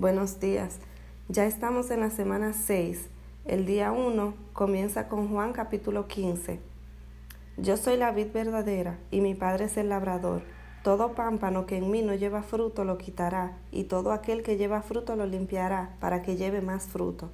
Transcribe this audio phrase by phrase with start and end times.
[0.00, 0.78] Buenos días.
[1.26, 3.08] Ya estamos en la semana 6.
[3.44, 6.60] El día 1 comienza con Juan capítulo 15.
[7.56, 10.42] Yo soy la vid verdadera y mi Padre es el labrador.
[10.84, 14.82] Todo pámpano que en mí no lleva fruto lo quitará, y todo aquel que lleva
[14.82, 17.28] fruto lo limpiará, para que lleve más fruto.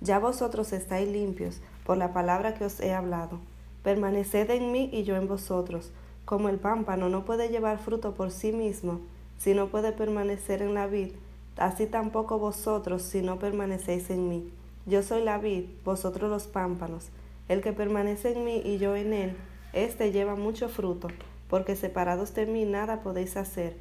[0.00, 3.38] Ya vosotros estáis limpios por la palabra que os he hablado.
[3.84, 5.92] Permaneced en mí y yo en vosotros.
[6.24, 8.98] Como el pámpano no puede llevar fruto por sí mismo,
[9.38, 11.12] si no puede permanecer en la vid,
[11.60, 14.50] así tampoco vosotros si no permanecéis en mí.
[14.86, 17.10] Yo soy la vid, vosotros los pámpanos.
[17.48, 19.36] El que permanece en mí y yo en él,
[19.74, 21.08] éste lleva mucho fruto,
[21.48, 23.76] porque separados de mí nada podéis hacer.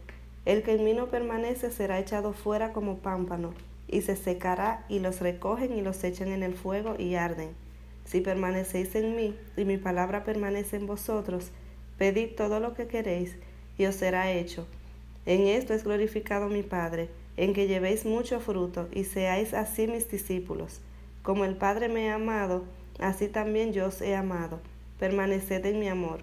[0.45, 3.53] El que en mí no permanece será echado fuera como pámpano,
[3.87, 7.49] y se secará, y los recogen y los echan en el fuego y arden.
[8.03, 11.51] Si permanecéis en mí, y mi palabra permanece en vosotros,
[11.97, 13.37] pedid todo lo que queréis,
[13.77, 14.67] y os será hecho.
[15.25, 20.11] En esto es glorificado mi Padre, en que llevéis mucho fruto y seáis así mis
[20.11, 20.81] discípulos.
[21.23, 22.65] Como el Padre me ha amado,
[22.99, 24.59] así también yo os he amado.
[24.99, 26.19] Permaneced en mi amor.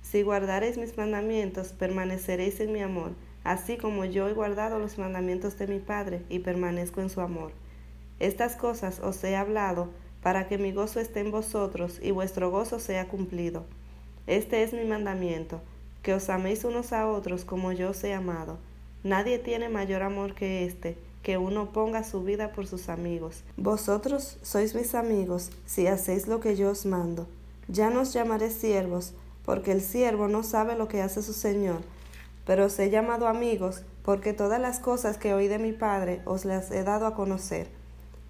[0.00, 3.10] Si guardareis mis mandamientos, permaneceréis en mi amor,
[3.42, 7.50] así como yo he guardado los mandamientos de mi Padre y permanezco en su amor.
[8.20, 9.88] Estas cosas os he hablado
[10.22, 13.64] para que mi gozo esté en vosotros y vuestro gozo sea cumplido.
[14.28, 15.62] Este es mi mandamiento,
[16.04, 18.58] que os améis unos a otros como yo os he amado.
[19.02, 23.44] Nadie tiene mayor amor que este, que uno ponga su vida por sus amigos.
[23.56, 27.26] Vosotros sois mis amigos si hacéis lo que yo os mando.
[27.68, 31.80] Ya no os llamaré siervos, porque el siervo no sabe lo que hace su Señor,
[32.44, 36.44] pero os he llamado amigos, porque todas las cosas que oí de mi Padre os
[36.44, 37.68] las he dado a conocer.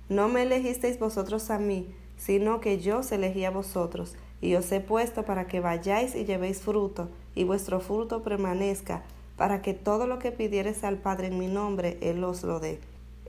[0.08, 4.70] No me elegisteis vosotros a mí, sino que yo os elegí a vosotros, y os
[4.72, 9.02] he puesto para que vayáis y llevéis fruto, y vuestro fruto permanezca,
[9.40, 12.78] para que todo lo que pidieres al Padre en mi nombre, Él os lo dé.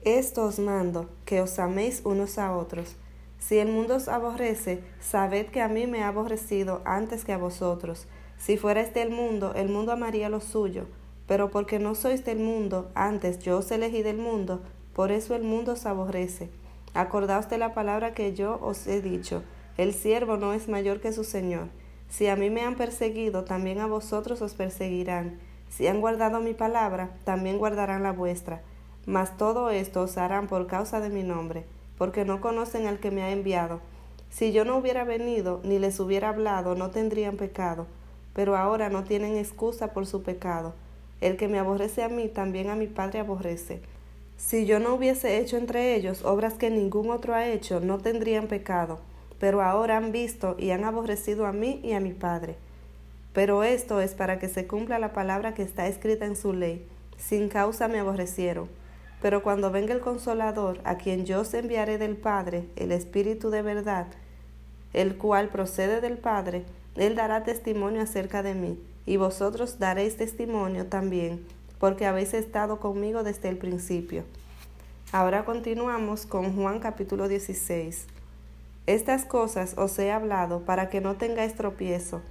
[0.03, 2.97] Esto os mando, que os améis unos a otros.
[3.39, 7.37] Si el mundo os aborrece, sabed que a mí me ha aborrecido antes que a
[7.37, 8.07] vosotros.
[8.37, 10.87] Si fuerais del mundo, el mundo amaría lo suyo,
[11.27, 14.59] pero porque no sois del mundo, antes yo os elegí del mundo,
[14.93, 16.49] por eso el mundo os aborrece.
[16.93, 19.43] Acordaos de la palabra que yo os he dicho,
[19.77, 21.69] el siervo no es mayor que su Señor.
[22.09, 25.39] Si a mí me han perseguido, también a vosotros os perseguirán.
[25.71, 28.61] Si han guardado mi palabra, también guardarán la vuestra.
[29.05, 31.65] Mas todo esto os harán por causa de mi nombre,
[31.97, 33.79] porque no conocen al que me ha enviado.
[34.29, 37.87] Si yo no hubiera venido ni les hubiera hablado, no tendrían pecado,
[38.33, 40.73] pero ahora no tienen excusa por su pecado.
[41.21, 43.81] El que me aborrece a mí, también a mi Padre aborrece.
[44.37, 48.47] Si yo no hubiese hecho entre ellos obras que ningún otro ha hecho, no tendrían
[48.47, 48.99] pecado,
[49.39, 52.55] pero ahora han visto y han aborrecido a mí y a mi Padre.
[53.33, 56.85] Pero esto es para que se cumpla la palabra que está escrita en su ley.
[57.17, 58.67] Sin causa me aborrecieron.
[59.21, 63.61] Pero cuando venga el consolador, a quien yo os enviaré del Padre, el Espíritu de
[63.61, 64.07] verdad,
[64.93, 66.65] el cual procede del Padre,
[66.95, 71.45] él dará testimonio acerca de mí, y vosotros daréis testimonio también,
[71.79, 74.23] porque habéis estado conmigo desde el principio.
[75.11, 78.07] Ahora continuamos con Juan capítulo 16.
[78.87, 82.21] Estas cosas os he hablado para que no tengáis tropiezo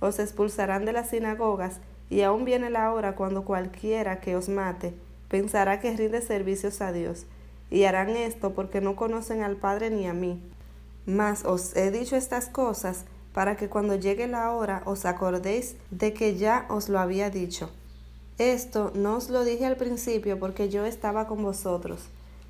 [0.00, 4.94] os expulsarán de las sinagogas, y aún viene la hora cuando cualquiera que os mate
[5.28, 7.26] pensará que rinde servicios a Dios,
[7.70, 10.40] y harán esto porque no conocen al Padre ni a mí.
[11.04, 16.12] Mas os he dicho estas cosas para que cuando llegue la hora os acordéis de
[16.12, 17.70] que ya os lo había dicho.
[18.38, 22.08] Esto no os lo dije al principio porque yo estaba con vosotros,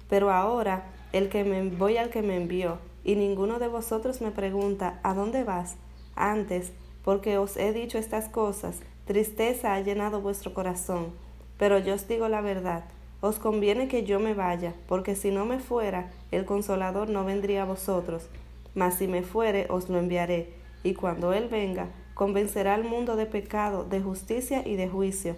[0.08, 4.32] pero ahora el que me voy al que me envió, y ninguno de vosotros me
[4.32, 5.76] pregunta ¿A dónde vas?
[6.14, 6.72] Antes
[7.06, 11.12] porque os he dicho estas cosas, tristeza ha llenado vuestro corazón.
[11.56, 12.82] Pero yo os digo la verdad,
[13.20, 17.62] os conviene que yo me vaya, porque si no me fuera, el consolador no vendría
[17.62, 18.28] a vosotros,
[18.74, 20.52] mas si me fuere, os lo enviaré,
[20.82, 25.36] y cuando él venga, convencerá al mundo de pecado, de justicia y de juicio,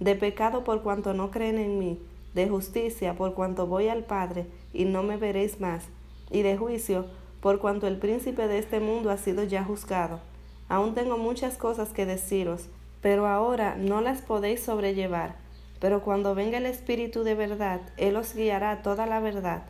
[0.00, 1.98] de pecado por cuanto no creen en mí,
[2.34, 5.84] de justicia por cuanto voy al Padre y no me veréis más,
[6.30, 7.06] y de juicio
[7.40, 10.20] por cuanto el príncipe de este mundo ha sido ya juzgado.
[10.68, 12.68] Aún tengo muchas cosas que deciros,
[13.00, 15.36] pero ahora no las podéis sobrellevar.
[15.80, 19.62] Pero cuando venga el Espíritu de verdad, Él os guiará toda la verdad,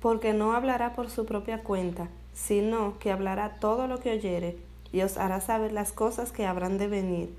[0.00, 4.58] porque no hablará por su propia cuenta, sino que hablará todo lo que oyere,
[4.92, 7.34] y os hará saber las cosas que habrán de venir.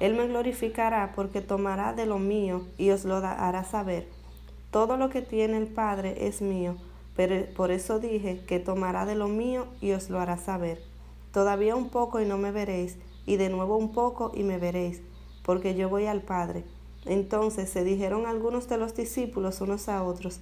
[0.00, 4.08] Él me glorificará porque tomará de lo mío y os lo hará saber.
[4.70, 6.76] Todo lo que tiene el Padre es mío,
[7.14, 10.91] pero por eso dije que tomará de lo mío y os lo hará saber.
[11.32, 15.00] Todavía un poco y no me veréis, y de nuevo un poco y me veréis,
[15.42, 16.64] porque yo voy al Padre.
[17.06, 20.40] Entonces se dijeron algunos de los discípulos unos a otros,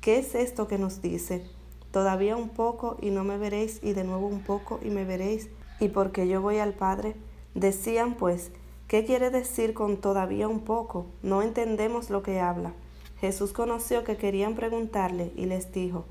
[0.00, 1.46] ¿qué es esto que nos dice?
[1.90, 5.48] Todavía un poco y no me veréis, y de nuevo un poco y me veréis,
[5.80, 7.14] y porque yo voy al Padre.
[7.54, 8.50] Decían pues,
[8.88, 11.06] ¿qué quiere decir con todavía un poco?
[11.22, 12.74] No entendemos lo que habla.
[13.20, 16.04] Jesús conoció que querían preguntarle y les dijo,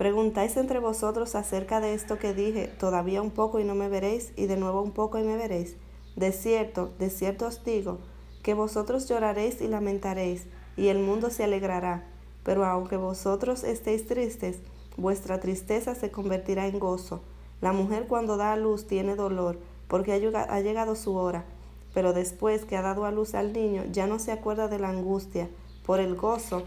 [0.00, 4.32] ¿Preguntáis entre vosotros acerca de esto que dije, todavía un poco y no me veréis,
[4.34, 5.76] y de nuevo un poco y me veréis?
[6.16, 7.98] De cierto, de cierto os digo,
[8.42, 10.46] que vosotros lloraréis y lamentaréis,
[10.78, 12.06] y el mundo se alegrará.
[12.44, 14.60] Pero aunque vosotros estéis tristes,
[14.96, 17.20] vuestra tristeza se convertirá en gozo.
[17.60, 21.44] La mujer cuando da a luz tiene dolor, porque ha llegado su hora.
[21.92, 24.88] Pero después que ha dado a luz al niño, ya no se acuerda de la
[24.88, 25.50] angustia,
[25.84, 26.62] por el gozo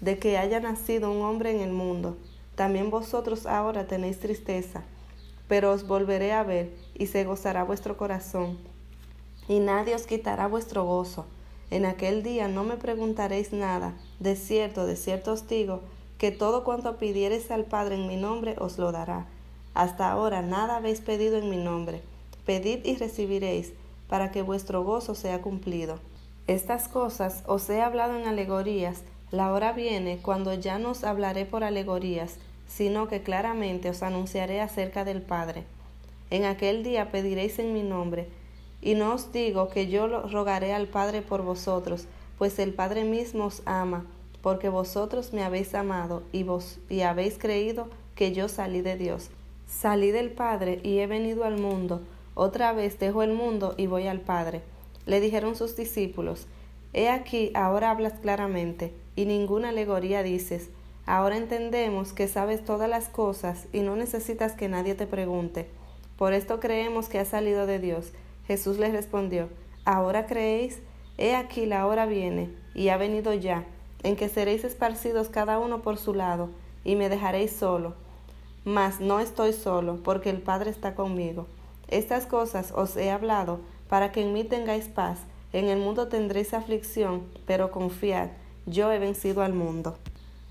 [0.00, 2.16] de que haya nacido un hombre en el mundo.
[2.58, 4.82] También vosotros ahora tenéis tristeza,
[5.46, 8.58] pero os volveré a ver y se gozará vuestro corazón,
[9.46, 11.26] y nadie os quitará vuestro gozo.
[11.70, 13.94] En aquel día no me preguntaréis nada.
[14.18, 15.82] De cierto, de cierto os digo,
[16.18, 19.26] que todo cuanto pidiereis al Padre en mi nombre os lo dará.
[19.74, 22.02] Hasta ahora nada habéis pedido en mi nombre.
[22.44, 23.72] Pedid y recibiréis,
[24.08, 26.00] para que vuestro gozo sea cumplido.
[26.48, 31.44] Estas cosas os he hablado en alegorías, la hora viene cuando ya no os hablaré
[31.44, 32.38] por alegorías,
[32.68, 35.64] sino que claramente os anunciaré acerca del Padre.
[36.30, 38.28] En aquel día pediréis en mi nombre,
[38.80, 42.06] y no os digo que yo lo rogaré al Padre por vosotros,
[42.36, 44.06] pues el Padre mismo os ama,
[44.42, 49.30] porque vosotros me habéis amado y vos y habéis creído que yo salí de Dios.
[49.66, 52.02] Salí del Padre y he venido al mundo.
[52.34, 54.62] Otra vez dejo el mundo y voy al Padre.
[55.06, 56.46] Le dijeron sus discípulos,
[56.92, 60.70] He aquí, ahora hablas claramente, y ninguna alegoría dices,
[61.08, 65.66] Ahora entendemos que sabes todas las cosas y no necesitas que nadie te pregunte.
[66.18, 68.12] Por esto creemos que has salido de Dios.
[68.46, 69.48] Jesús les respondió,
[69.86, 70.80] ¿ahora creéis?
[71.16, 73.64] He aquí la hora viene, y ha venido ya,
[74.02, 76.50] en que seréis esparcidos cada uno por su lado,
[76.84, 77.94] y me dejaréis solo.
[78.66, 81.46] Mas no estoy solo, porque el Padre está conmigo.
[81.88, 85.20] Estas cosas os he hablado, para que en mí tengáis paz.
[85.54, 88.28] En el mundo tendréis aflicción, pero confiad,
[88.66, 89.96] yo he vencido al mundo.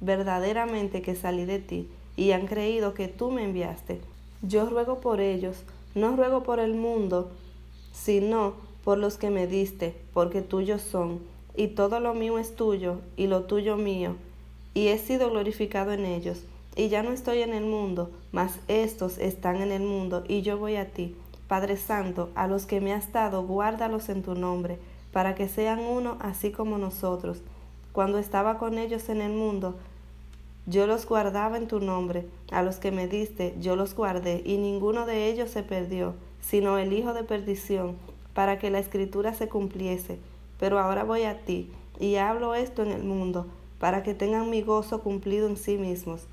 [0.00, 4.00] verdaderamente que salí de ti, y han creído que tú me enviaste.
[4.42, 5.64] Yo ruego por ellos,
[5.94, 7.30] no ruego por el mundo,
[7.92, 8.54] sino
[8.84, 11.20] por los que me diste, porque tuyos son,
[11.56, 14.16] y todo lo mío es tuyo, y lo tuyo mío,
[14.74, 16.42] y he sido glorificado en ellos.
[16.76, 20.58] Y ya no estoy en el mundo, mas estos están en el mundo, y yo
[20.58, 21.16] voy a ti.
[21.48, 24.78] Padre Santo, a los que me has dado, guárdalos en tu nombre,
[25.12, 27.38] para que sean uno así como nosotros.
[27.96, 29.74] Cuando estaba con ellos en el mundo,
[30.66, 34.58] yo los guardaba en tu nombre, a los que me diste, yo los guardé, y
[34.58, 36.12] ninguno de ellos se perdió,
[36.42, 37.96] sino el hijo de perdición,
[38.34, 40.18] para que la escritura se cumpliese.
[40.60, 43.46] Pero ahora voy a ti, y hablo esto en el mundo,
[43.78, 46.26] para que tengan mi gozo cumplido en sí mismos.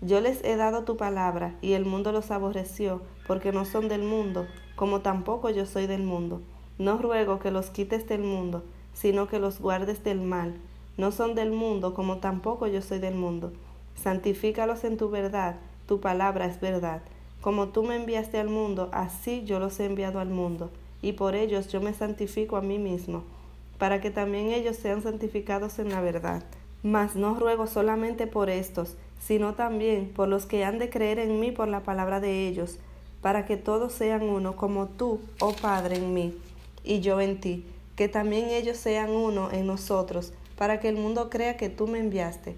[0.00, 4.04] Yo les he dado tu palabra, y el mundo los aborreció, porque no son del
[4.04, 6.40] mundo, como tampoco yo soy del mundo.
[6.78, 8.62] No ruego que los quites del mundo,
[8.94, 10.54] sino que los guardes del mal
[11.00, 13.52] no son del mundo, como tampoco yo soy del mundo.
[14.00, 17.02] Santifícalos en tu verdad, tu palabra es verdad.
[17.40, 21.34] Como tú me enviaste al mundo, así yo los he enviado al mundo, y por
[21.34, 23.24] ellos yo me santifico a mí mismo,
[23.78, 26.44] para que también ellos sean santificados en la verdad.
[26.82, 31.40] Mas no ruego solamente por estos, sino también por los que han de creer en
[31.40, 32.78] mí por la palabra de ellos,
[33.22, 36.34] para que todos sean uno, como tú, oh Padre, en mí,
[36.84, 37.64] y yo en ti,
[37.96, 42.00] que también ellos sean uno en nosotros, para que el mundo crea que tú me
[42.00, 42.54] enviaste.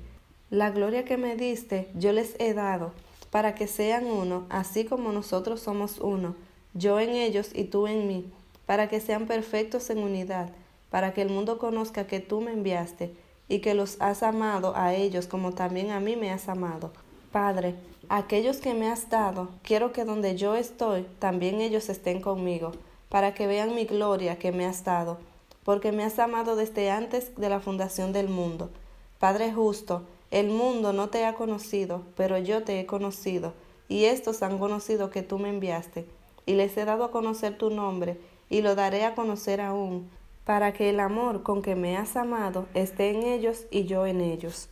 [0.51, 2.91] La gloria que me diste yo les he dado,
[3.31, 6.35] para que sean uno, así como nosotros somos uno,
[6.75, 8.25] yo en ellos y tú en mí,
[8.67, 10.49] para que sean perfectos en unidad,
[10.91, 13.15] para que el mundo conozca que tú me enviaste
[13.49, 16.91] y que los has amado a ellos como también a mí me has amado.
[17.31, 17.77] Padre,
[18.09, 22.73] aquellos que me has dado, quiero que donde yo estoy, también ellos estén conmigo,
[23.09, 25.19] para que vean mi gloria que me has dado,
[25.65, 28.71] porque me has amado desde antes de la fundación del mundo.
[29.19, 33.53] Padre justo, el mundo no te ha conocido, pero yo te he conocido,
[33.89, 36.07] y estos han conocido que tú me enviaste,
[36.47, 40.11] y les he dado a conocer tu nombre, y lo daré a conocer aún,
[40.45, 44.21] para que el amor con que me has amado esté en ellos y yo en
[44.21, 44.69] ellos.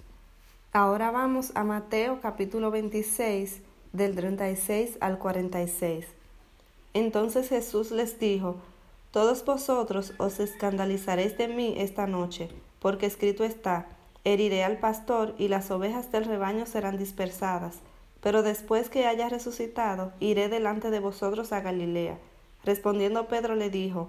[0.73, 3.61] Ahora vamos a Mateo capítulo 26,
[3.93, 6.07] del 36 al 46.
[6.95, 8.57] Entonces Jesús les dijo,
[9.11, 12.49] Todos vosotros os escandalizaréis de mí esta noche,
[12.79, 13.87] porque escrito está,
[14.23, 17.79] Heriré al pastor y las ovejas del rebaño serán dispersadas.
[18.21, 22.19] Pero después que haya resucitado, iré delante de vosotros a Galilea.
[22.65, 24.09] Respondiendo Pedro le dijo,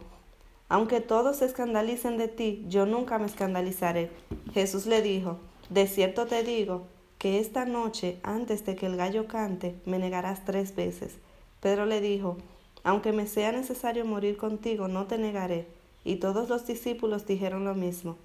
[0.71, 4.09] aunque todos se escandalicen de ti, yo nunca me escandalizaré.
[4.53, 5.37] Jesús le dijo,
[5.69, 10.45] De cierto te digo, que esta noche, antes de que el gallo cante, me negarás
[10.45, 11.17] tres veces.
[11.59, 12.37] Pedro le dijo,
[12.83, 15.67] Aunque me sea necesario morir contigo, no te negaré.
[16.03, 18.17] Y todos los discípulos dijeron lo mismo.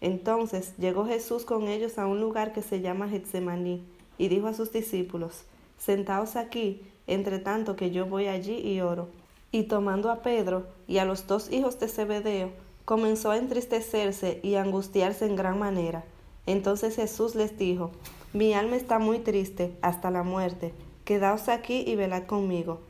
[0.00, 3.82] Entonces llegó Jesús con ellos a un lugar que se llama Getsemaní,
[4.18, 5.44] y dijo a sus discípulos,
[5.78, 9.08] Sentaos aquí, entre tanto que yo voy allí y oro.
[9.52, 12.50] Y tomando a Pedro y a los dos hijos de Zebedeo,
[12.84, 16.04] comenzó a entristecerse y angustiarse en gran manera.
[16.46, 17.90] Entonces Jesús les dijo,
[18.32, 20.72] Mi alma está muy triste hasta la muerte,
[21.04, 22.80] quedaos aquí y velad conmigo.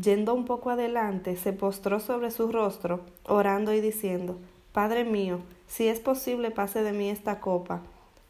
[0.00, 4.36] Yendo un poco adelante, se postró sobre su rostro, orando y diciendo,
[4.72, 7.80] Padre mío, si es posible pase de mí esta copa,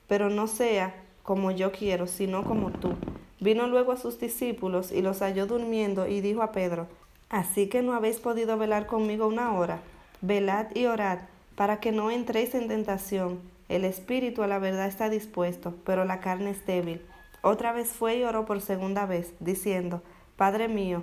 [0.07, 0.95] pero no sea
[1.25, 2.93] como yo quiero, sino como tú.
[3.41, 6.87] Vino luego a sus discípulos y los halló durmiendo y dijo a Pedro,
[7.29, 9.81] Así que no habéis podido velar conmigo una hora.
[10.21, 11.19] Velad y orad,
[11.57, 13.41] para que no entréis en tentación.
[13.69, 17.05] El espíritu a la verdad está dispuesto, pero la carne es débil.
[17.43, 20.03] Otra vez fue y oró por segunda vez, diciendo,
[20.37, 21.03] Padre mío,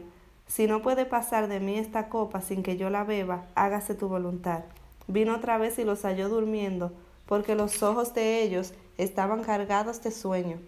[0.53, 4.07] si no puede pasar de mí esta copa sin que yo la beba, hágase tu
[4.07, 4.65] voluntad.
[5.07, 6.91] Vino otra vez y los halló durmiendo,
[7.25, 10.59] porque los ojos de ellos estaban cargados de sueño.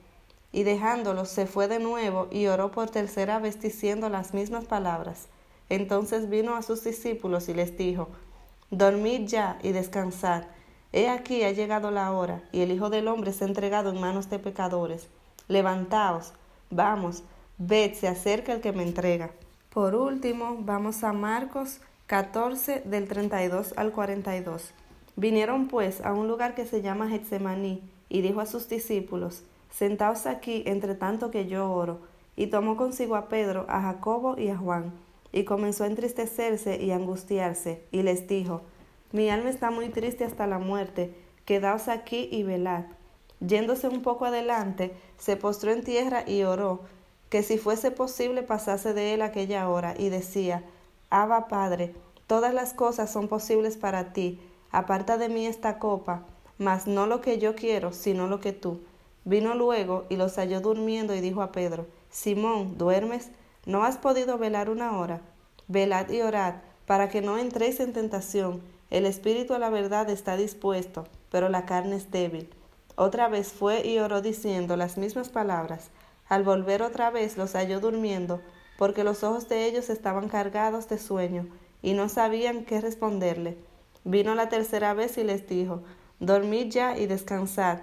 [0.51, 5.27] Y dejándolos se fue de nuevo y oró por tercera vez diciendo las mismas palabras.
[5.70, 8.08] Entonces vino a sus discípulos y les dijo,
[8.72, 10.46] Dormid ya y descansad.
[10.94, 14.01] He aquí ha llegado la hora, y el Hijo del Hombre se ha entregado en
[14.01, 15.10] manos de pecadores.
[15.48, 16.34] Levantaos,
[16.72, 17.22] vamos,
[17.60, 19.30] ved, se acerca el que me entrega.
[19.75, 24.72] Por último, vamos a Marcos 14 del 32 al 42.
[25.17, 30.27] Vinieron pues a un lugar que se llama Getsemaní, y dijo a sus discípulos, Sentaos
[30.27, 32.00] aquí entre tanto que yo oro.
[32.38, 34.94] Y tomó consigo a Pedro, a Jacobo y a Juan
[35.34, 38.62] y comenzó a entristecerse y angustiarse, y les dijo,
[39.12, 41.13] Mi alma está muy triste hasta la muerte,
[41.44, 42.86] quedaos aquí y velad.
[43.41, 46.84] Yéndose un poco adelante, se postró en tierra y oró,
[47.36, 50.63] que si fuese posible pasase de él aquella hora, y decía,
[51.10, 51.94] Abba Padre,
[52.27, 54.39] todas las cosas son posibles para ti,
[54.72, 56.24] aparta de mí esta copa,
[56.58, 58.80] mas no lo que yo quiero, sino lo que tú.
[59.25, 63.32] Vino luego y los halló durmiendo y dijo a Pedro, Simón, ¿duermes?
[63.65, 65.20] ¿No has podido velar una hora?
[65.68, 66.54] Velad y orad,
[66.86, 68.62] para que no entréis en tentación.
[68.89, 72.50] El espíritu a la verdad está dispuesto, pero la carne es débil.
[72.96, 75.89] Otra vez fue y oró diciendo las mismas palabras.
[76.27, 78.41] Al volver otra vez los halló durmiendo,
[78.77, 81.48] porque los ojos de ellos estaban cargados de sueño,
[81.82, 83.58] y no sabían qué responderle.
[84.03, 85.82] Vino la tercera vez y les dijo,
[86.20, 87.79] Dormid ya y descansad.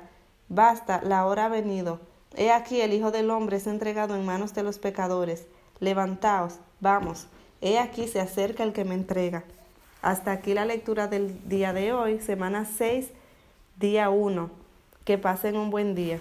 [0.48, 2.00] Basta, la hora ha venido.
[2.36, 5.46] He aquí el Hijo del Hombre es entregado en manos de los pecadores
[5.82, 7.26] levantaos, vamos,
[7.60, 9.42] he aquí se acerca el que me entrega.
[10.00, 13.08] Hasta aquí la lectura del día de hoy, semana 6,
[13.80, 14.48] día 1.
[15.04, 16.20] Que pasen un buen día.